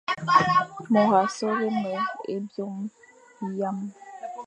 Môr 0.93 1.13
a 1.21 1.23
soghé 1.35 1.69
me 1.81 1.91
é 2.33 2.35
byôm 2.51 2.75
hyam, 3.37 3.77